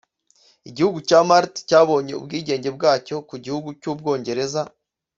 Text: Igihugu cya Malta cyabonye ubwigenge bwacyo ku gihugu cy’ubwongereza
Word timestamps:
Igihugu 0.69 0.97
cya 1.07 1.19
Malta 1.27 1.59
cyabonye 1.69 2.13
ubwigenge 2.19 2.69
bwacyo 2.77 3.15
ku 3.29 3.35
gihugu 3.43 3.69
cy’ubwongereza 3.81 4.61